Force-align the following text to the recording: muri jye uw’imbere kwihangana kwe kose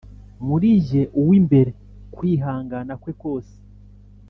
muri 0.47 0.69
jye 0.87 1.03
uw’imbere 1.21 1.71
kwihangana 2.15 2.93
kwe 3.01 3.13
kose 3.21 3.55